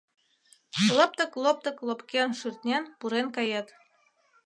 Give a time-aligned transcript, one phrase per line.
[0.97, 3.67] Лыптык-лоптык лопкен шӱртнен, пурен кает...